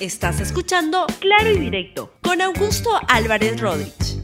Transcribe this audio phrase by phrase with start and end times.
[0.00, 4.22] Estás escuchando Claro y Directo con Augusto Álvarez Rodríguez.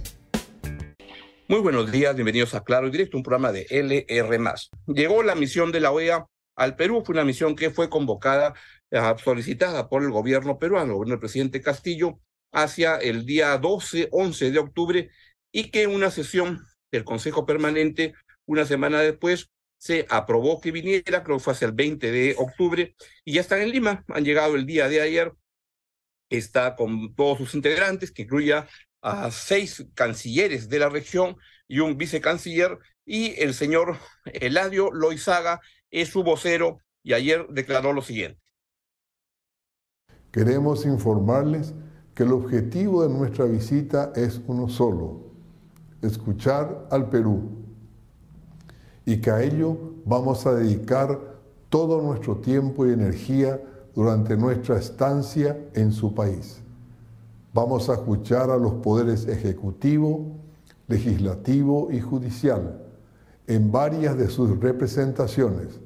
[1.48, 4.38] Muy buenos días, bienvenidos a Claro y Directo, un programa de LR.
[4.86, 8.54] Llegó la misión de la OEA al Perú, fue una misión que fue convocada,
[8.92, 12.20] eh, solicitada por el gobierno peruano, el presidente Castillo,
[12.52, 15.10] hacia el día 12, 11 de octubre,
[15.50, 18.14] y que una sesión del Consejo Permanente,
[18.46, 22.94] una semana después, se aprobó que viniera, creo que fue hacia el 20 de octubre,
[23.24, 25.32] y ya están en Lima, han llegado el día de ayer,
[26.36, 28.66] está con todos sus integrantes, que incluya
[29.02, 31.36] a seis cancilleres de la región
[31.68, 35.60] y un vicecanciller, y el señor Eladio Loizaga
[35.90, 38.40] es su vocero y ayer declaró lo siguiente.
[40.32, 41.74] Queremos informarles
[42.14, 45.32] que el objetivo de nuestra visita es uno solo,
[46.02, 47.64] escuchar al Perú,
[49.04, 53.60] y que a ello vamos a dedicar todo nuestro tiempo y energía
[53.94, 56.60] durante nuestra estancia en su país.
[57.52, 60.26] Vamos a escuchar a los poderes ejecutivo,
[60.88, 62.80] legislativo y judicial
[63.46, 65.80] en varias de sus representaciones.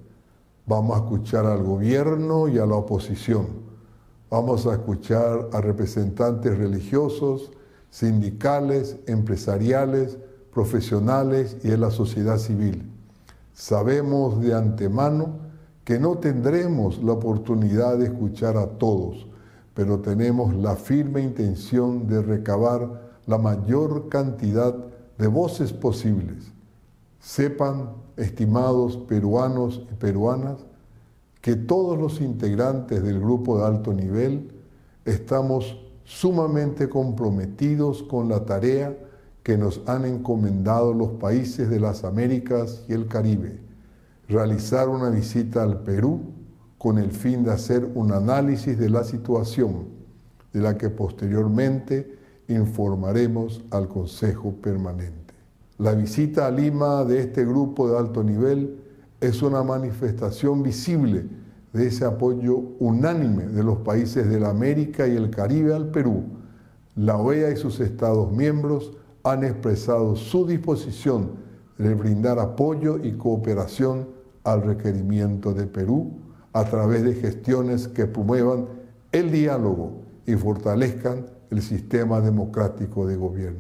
[0.67, 3.47] Vamos a escuchar al gobierno y a la oposición.
[4.31, 7.51] Vamos a escuchar a representantes religiosos,
[7.91, 10.19] sindicales, empresariales,
[10.53, 12.91] profesionales y de la sociedad civil.
[13.55, 15.48] Sabemos de antemano
[15.89, 19.27] que no tendremos la oportunidad de escuchar a todos,
[19.73, 24.77] pero tenemos la firme intención de recabar la mayor cantidad
[25.17, 26.53] de voces posibles.
[27.21, 30.59] Sepan, estimados peruanos y peruanas,
[31.41, 34.53] que todos los integrantes del grupo de alto nivel
[35.07, 38.95] estamos sumamente comprometidos con la tarea
[39.43, 43.68] que nos han encomendado los países de las Américas y el Caribe
[44.29, 46.21] realizar una visita al Perú
[46.77, 49.87] con el fin de hacer un análisis de la situación,
[50.53, 55.35] de la que posteriormente informaremos al Consejo Permanente.
[55.79, 58.79] La visita a Lima de este grupo de alto nivel
[59.21, 61.27] es una manifestación visible
[61.73, 66.25] de ese apoyo unánime de los países de la América y el Caribe al Perú.
[66.97, 68.93] La OEA y sus Estados miembros
[69.23, 71.31] han expresado su disposición
[71.79, 74.18] de brindar apoyo y cooperación
[74.53, 76.13] al requerimiento de Perú
[76.53, 78.67] a través de gestiones que promuevan
[79.13, 83.59] el diálogo y fortalezcan el sistema democrático de gobierno.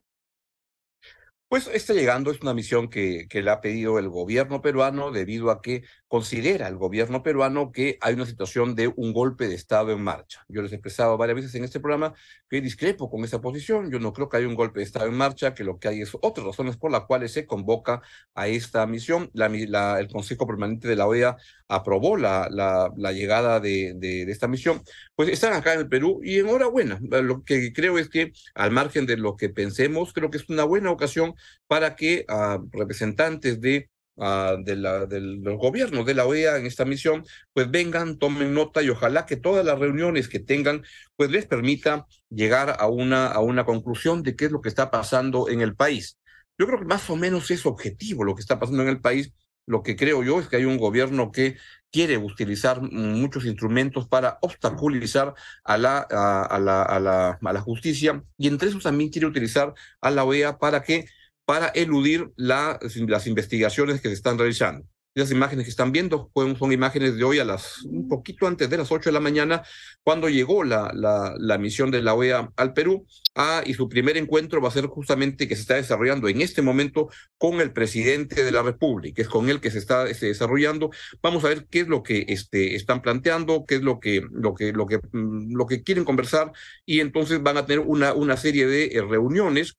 [1.49, 5.51] Pues está llegando, es una misión que, que le ha pedido el gobierno peruano debido
[5.51, 9.93] a que considera el gobierno peruano que hay una situación de un golpe de Estado
[9.93, 10.45] en marcha.
[10.49, 12.15] Yo les he expresado varias veces en este programa
[12.49, 13.91] que discrepo con esa posición.
[13.91, 16.01] Yo no creo que haya un golpe de Estado en marcha, que lo que hay
[16.01, 18.03] es otras razones por las cuales se convoca
[18.35, 19.31] a esta misión.
[19.35, 21.37] La, la, el Consejo Permanente de la OEA
[21.69, 24.83] aprobó la, la, llegada de, de, de, esta misión.
[25.15, 26.99] Pues están acá en el Perú y enhorabuena.
[27.03, 30.65] Lo que creo es que, al margen de lo que pensemos, creo que es una
[30.65, 31.35] buena ocasión
[31.67, 36.67] para que uh, representantes de, uh, de la, del, del, gobierno de la OEA en
[36.67, 40.85] esta misión, pues vengan, tomen nota y ojalá que todas las reuniones que tengan,
[41.17, 44.91] pues les permita llegar a una, a una conclusión de qué es lo que está
[44.91, 46.19] pasando en el país.
[46.59, 49.33] Yo creo que más o menos es objetivo lo que está pasando en el país.
[49.67, 51.57] Lo que creo yo es que hay un gobierno que
[51.91, 55.35] quiere utilizar muchos instrumentos para obstaculizar
[55.65, 59.75] a la, a, la, a, la, a la justicia y entre esos también quiere utilizar
[60.01, 61.07] a la OEA para que
[61.49, 64.87] para eludir la, las investigaciones que se están realizando.
[65.15, 68.77] Las imágenes que están viendo son imágenes de hoy a las un poquito antes de
[68.77, 69.63] las 8 de la mañana,
[70.03, 74.61] cuando llegó la, la, misión de la OEA al Perú, ah, y su primer encuentro
[74.61, 77.09] va a ser justamente que se está desarrollando en este momento
[77.39, 80.91] con el presidente de la República, es con él que se está este, desarrollando.
[81.23, 84.53] Vamos a ver qué es lo que este, están planteando, qué es lo que, lo
[84.53, 86.53] que, lo que, lo que quieren conversar,
[86.85, 89.79] y entonces van a tener una, una serie de eh, reuniones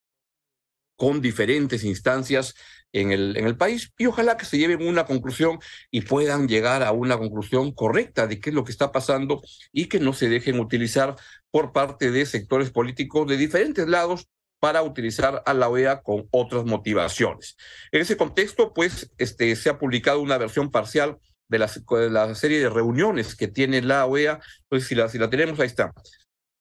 [0.99, 2.55] con diferentes instancias
[2.91, 5.59] en el, en el país y ojalá que se lleven una conclusión
[5.91, 9.85] y puedan llegar a una conclusión correcta de qué es lo que está pasando y
[9.85, 11.15] que no se dejen utilizar
[11.51, 14.27] por parte de sectores políticos de diferentes lados
[14.59, 17.55] para utilizar a la OEA con otras motivaciones.
[17.93, 22.35] En ese contexto, pues, este, se ha publicado una versión parcial de la, de la
[22.35, 24.41] serie de reuniones que tiene la OEA.
[24.67, 25.93] Pues si la, si la tenemos, ahí está.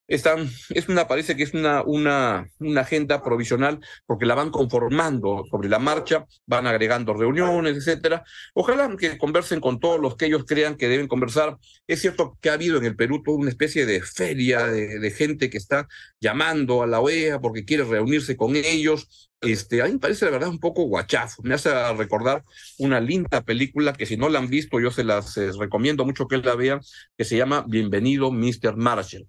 [0.08, 5.68] Están, es una, parece que es una, una, agenda provisional porque la van conformando sobre
[5.68, 8.24] la marcha, van agregando reuniones, etcétera.
[8.54, 11.58] Ojalá que conversen con todos los que ellos crean que deben conversar.
[11.86, 15.10] Es cierto que ha habido en el Perú toda una especie de feria de, de
[15.10, 15.88] gente que está
[16.20, 19.28] llamando a la OEA porque quiere reunirse con ellos.
[19.42, 21.42] Este, a mí me parece la verdad un poco guachafo.
[21.42, 22.44] Me hace recordar
[22.78, 26.26] una linda película que si no la han visto, yo se las eh, recomiendo mucho
[26.28, 26.80] que la vean,
[27.16, 28.76] que se llama Bienvenido, Mr.
[28.76, 29.28] Marshall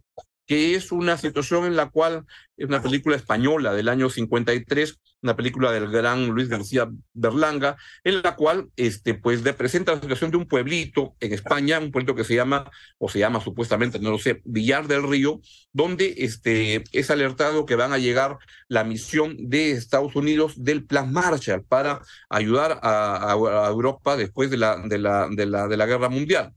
[0.49, 2.25] que es una situación en la cual
[2.57, 8.23] es una película española del año 53, una película del gran Luis García Berlanga, en
[8.23, 12.23] la cual este, pues, representa la situación de un pueblito en España, un pueblito que
[12.23, 12.67] se llama,
[12.97, 15.39] o se llama supuestamente, no lo sé, Villar del Río,
[15.71, 21.13] donde este, es alertado que van a llegar la misión de Estados Unidos del Plan
[21.13, 25.85] Marshall para ayudar a, a Europa después de la, de, la, de, la, de la
[25.85, 26.55] Guerra Mundial.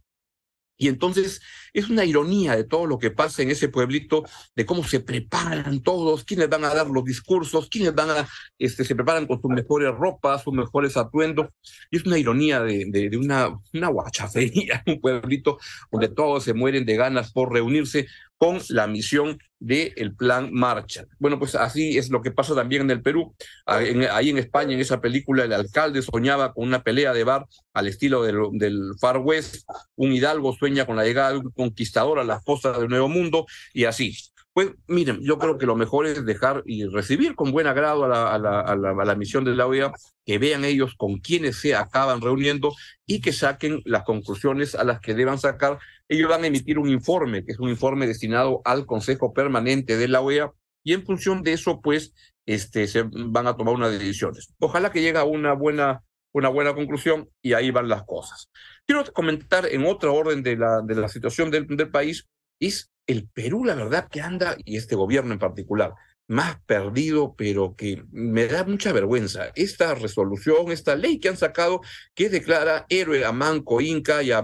[0.77, 1.41] Y entonces
[1.73, 4.25] es una ironía de todo lo que pasa en ese pueblito,
[4.57, 8.29] de cómo se preparan todos, quiénes van a dar los discursos, quiénes van a,
[8.59, 11.49] este, se preparan con sus mejores ropas, sus mejores atuendos.
[11.91, 15.59] Y es una ironía de, de, una, una guachafería, un pueblito
[15.91, 18.07] donde todos se mueren de ganas por reunirse
[18.43, 21.05] con la misión del plan Marcha.
[21.21, 23.37] Bueno, pues así es lo que pasa también en el Perú.
[23.67, 27.47] Ah, ahí en España, en esa película, el alcalde soñaba con una pelea de bar
[27.73, 29.65] al estilo del, del Far West.
[29.95, 33.47] Un hidalgo sueña con la llegada de un conquistador a las costas del Nuevo Mundo
[33.73, 34.13] y así.
[34.53, 38.09] Pues miren, yo creo que lo mejor es dejar y recibir con buen agrado a
[38.09, 39.93] la, a la, a la, a la misión de la OEA,
[40.27, 42.75] que vean ellos con quienes se acaban reuniendo
[43.07, 45.79] y que saquen las conclusiones a las que deban sacar.
[46.13, 50.09] Ellos van a emitir un informe, que es un informe destinado al Consejo Permanente de
[50.09, 50.53] la OEA,
[50.85, 52.13] y en función de eso, pues,
[52.45, 54.53] este, se van a tomar unas decisiones.
[54.59, 56.05] Ojalá que llegue a una buena,
[56.35, 58.51] una buena conclusión y ahí van las cosas.
[58.87, 62.29] Quiero comentar en otra orden de la, de la situación del, del país,
[62.61, 65.95] es el Perú, la verdad, que anda, y este gobierno en particular,
[66.33, 69.53] más perdido, pero que me da mucha vergüenza.
[69.55, 71.83] Esta resolución, esta ley que han sacado,
[72.15, 74.43] que declara héroe a Manco Inca y a,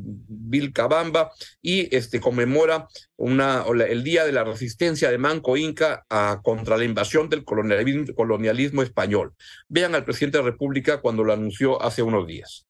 [0.00, 1.30] Vilcabamba
[1.60, 2.88] y este, conmemora
[3.18, 6.06] el Día de la Resistencia de Manco Inca
[6.42, 9.34] contra la invasión del colonialismo español.
[9.68, 12.66] Vean al presidente de la República cuando lo anunció hace unos días.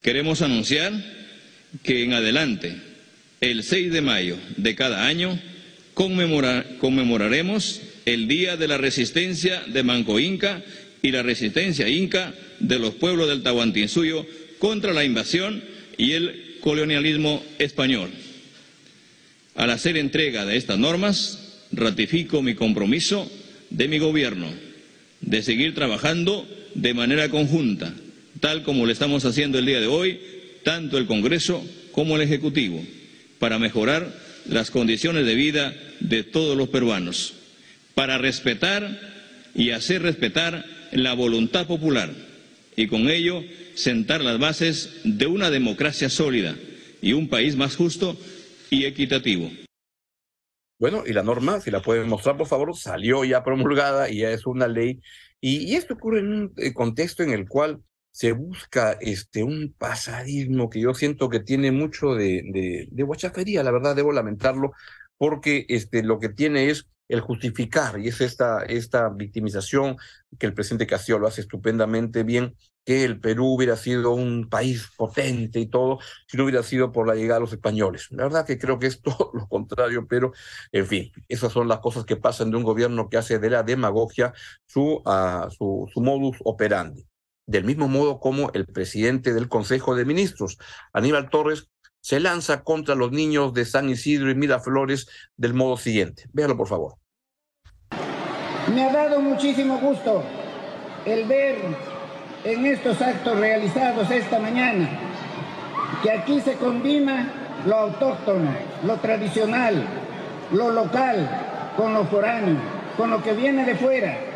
[0.00, 0.92] Queremos anunciar
[1.82, 2.89] que en adelante,
[3.40, 5.38] el 6 de mayo de cada año,
[5.94, 10.62] conmemora, conmemoraremos el Día de la Resistencia de Manco Inca
[11.00, 14.26] y la resistencia inca de los pueblos del Tahuantinsuyo
[14.58, 15.64] contra la invasión
[15.96, 18.10] y el colonialismo español.
[19.54, 23.30] Al hacer entrega de estas normas, ratifico mi compromiso
[23.70, 24.52] de mi gobierno
[25.22, 27.94] de seguir trabajando de manera conjunta,
[28.40, 30.20] tal como lo estamos haciendo el día de hoy,
[30.62, 32.84] tanto el Congreso como el Ejecutivo,
[33.40, 34.14] para mejorar
[34.46, 37.34] las condiciones de vida de todos los peruanos,
[37.96, 39.00] para respetar
[39.54, 42.10] y hacer respetar la voluntad popular
[42.76, 43.42] y con ello
[43.74, 46.54] sentar las bases de una democracia sólida
[47.02, 48.16] y un país más justo
[48.68, 49.50] y equitativo.
[50.78, 54.30] Bueno, y la norma, si la pueden mostrar, por favor, salió ya promulgada y ya
[54.30, 55.00] es una ley.
[55.40, 59.74] Y, y esto ocurre en un eh, contexto en el cual se busca este, un
[59.76, 64.72] pasadismo que yo siento que tiene mucho de, de, de guachafería, la verdad, debo lamentarlo,
[65.16, 69.96] porque este, lo que tiene es el justificar, y es esta, esta victimización
[70.38, 74.88] que el presidente Castillo lo hace estupendamente bien, que el Perú hubiera sido un país
[74.96, 78.06] potente y todo, si no hubiera sido por la llegada de los españoles.
[78.10, 80.32] La verdad que creo que es todo lo contrario, pero
[80.72, 83.62] en fin, esas son las cosas que pasan de un gobierno que hace de la
[83.62, 84.32] demagogia
[84.66, 87.09] su, uh, su, su modus operandi
[87.50, 90.56] del mismo modo como el presidente del Consejo de Ministros,
[90.92, 91.68] Aníbal Torres,
[92.00, 96.26] se lanza contra los niños de San Isidro y Miraflores del modo siguiente.
[96.32, 96.94] Véalo, por favor.
[98.72, 100.22] Me ha dado muchísimo gusto
[101.04, 101.56] el ver
[102.44, 104.88] en estos actos realizados esta mañana
[106.04, 108.54] que aquí se combina lo autóctono,
[108.86, 109.84] lo tradicional,
[110.52, 112.58] lo local, con lo foráneo,
[112.96, 114.29] con lo que viene de fuera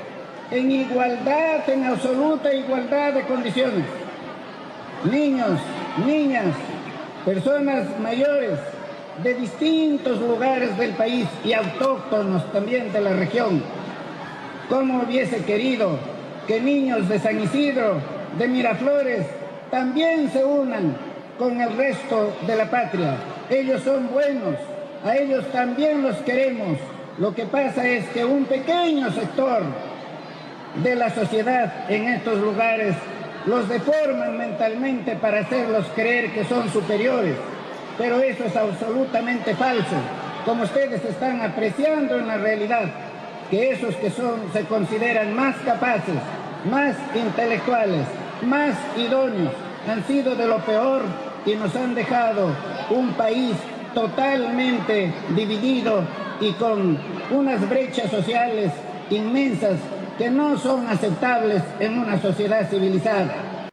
[0.50, 3.84] en igualdad, en absoluta igualdad de condiciones.
[5.10, 5.58] Niños,
[6.06, 6.54] niñas,
[7.24, 8.58] personas mayores
[9.22, 13.62] de distintos lugares del país y autóctonos también de la región.
[14.68, 15.98] ¿Cómo hubiese querido
[16.46, 18.00] que niños de San Isidro,
[18.38, 19.26] de Miraflores,
[19.70, 20.96] también se unan
[21.38, 23.16] con el resto de la patria?
[23.50, 24.56] Ellos son buenos,
[25.04, 26.78] a ellos también los queremos.
[27.18, 29.62] Lo que pasa es que un pequeño sector
[30.82, 32.94] de la sociedad en estos lugares
[33.46, 37.36] los deforman mentalmente para hacerlos creer que son superiores.
[37.98, 39.96] Pero eso es absolutamente falso,
[40.44, 42.90] como ustedes están apreciando en la realidad,
[43.50, 46.16] que esos que son, se consideran más capaces,
[46.68, 48.06] más intelectuales,
[48.42, 49.52] más idóneos,
[49.88, 51.02] han sido de lo peor
[51.46, 52.48] y nos han dejado
[52.90, 53.54] un país
[53.94, 56.02] totalmente dividido
[56.40, 56.98] y con
[57.30, 58.72] unas brechas sociales
[59.10, 59.78] inmensas
[60.18, 63.68] que no son aceptables en una sociedad civilizada.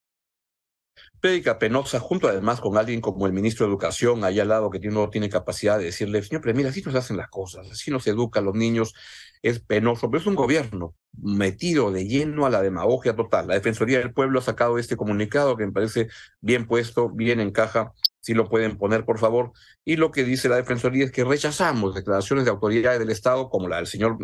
[1.19, 4.79] prédica penosa, junto además con alguien como el ministro de Educación, allá al lado, que
[4.79, 7.99] no tiene capacidad de decirle, señor Premier, así no se hacen las cosas, así no
[7.99, 8.95] se educa a los niños,
[9.43, 13.47] es penoso, pero es un gobierno metido de lleno a la demagogia total.
[13.47, 16.07] La Defensoría del Pueblo ha sacado este comunicado que me parece
[16.39, 19.51] bien puesto, bien encaja si lo pueden poner, por favor.
[19.83, 23.67] Y lo que dice la Defensoría es que rechazamos declaraciones de autoridades del Estado, como
[23.67, 24.17] la del señor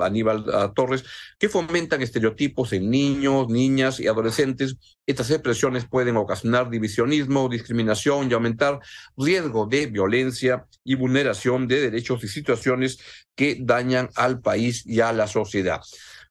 [0.00, 1.04] Aníbal ah, Torres,
[1.38, 4.76] que fomentan estereotipos en niños, niñas y adolescentes.
[5.06, 8.80] Estas expresiones pueden ocasionar divisionismo, discriminación y aumentar
[9.16, 12.98] riesgo de violencia y vulneración de derechos y situaciones
[13.36, 15.80] que dañan al país y a la sociedad.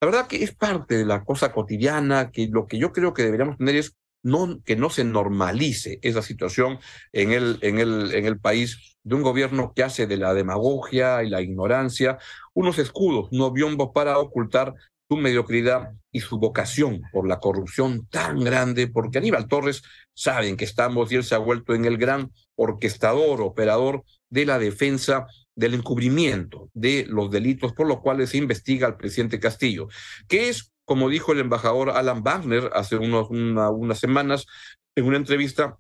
[0.01, 3.23] La verdad que es parte de la cosa cotidiana, que lo que yo creo que
[3.23, 6.79] deberíamos tener es no, que no se normalice esa situación
[7.11, 11.23] en el, en, el, en el país de un gobierno que hace de la demagogia
[11.23, 12.17] y la ignorancia
[12.53, 14.73] unos escudos, unos biombos para ocultar
[15.09, 20.65] su mediocridad y su vocación por la corrupción tan grande, porque Aníbal Torres saben que
[20.65, 25.73] estamos y él se ha vuelto en el gran orquestador, operador de la defensa del
[25.73, 29.87] encubrimiento de los delitos por los cuales se investiga al presidente Castillo,
[30.27, 34.45] que es como dijo el embajador Alan Wagner hace unas semanas
[34.95, 35.77] en una entrevista,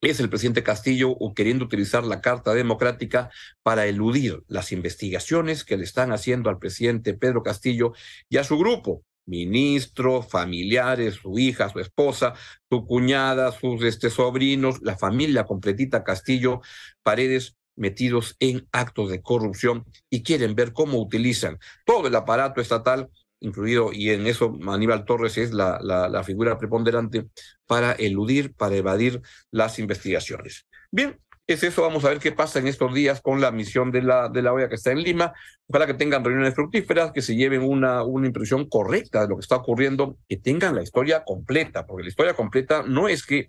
[0.00, 3.30] es el presidente Castillo queriendo utilizar la Carta Democrática
[3.62, 7.92] para eludir las investigaciones que le están haciendo al presidente Pedro Castillo
[8.28, 12.34] y a su grupo, ministros, familiares, su hija, su esposa,
[12.68, 16.60] su cuñada, sus este, sobrinos, la familia completita Castillo
[17.02, 23.10] Paredes metidos en actos de corrupción y quieren ver cómo utilizan todo el aparato estatal
[23.44, 27.26] incluido, y en eso Aníbal Torres es la, figura preponderante
[27.66, 30.66] para eludir, para evadir las investigaciones.
[30.90, 34.00] Bien, es eso, vamos a ver qué pasa en estos días con la misión de
[34.02, 35.34] la, de la OEA que está en Lima.
[35.66, 39.42] Ojalá que tengan reuniones fructíferas, que se lleven una, una impresión correcta de lo que
[39.42, 43.48] está ocurriendo, que tengan la historia completa, porque la historia completa no es que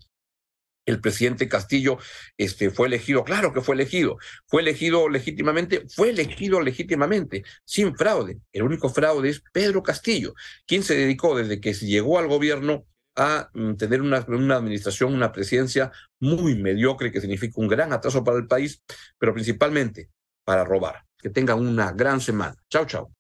[0.86, 1.98] el presidente Castillo
[2.38, 8.40] este, fue elegido, claro que fue elegido, fue elegido legítimamente, fue elegido legítimamente, sin fraude.
[8.54, 10.34] El único fraude es Pedro Castillo,
[10.66, 15.32] quien se dedicó desde que llegó al gobierno a mm, tener una, una, administración, una
[15.32, 18.84] presidencia muy mediocre, que significa un gran atraso para el país,
[19.18, 20.10] pero principalmente
[20.44, 21.04] para robar.
[21.18, 22.56] Que tengan una gran semana.
[22.70, 23.12] Chao, chao.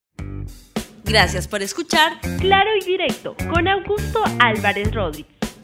[1.06, 5.35] Gracias por escuchar Claro y Directo con Augusto Álvarez Rodríguez.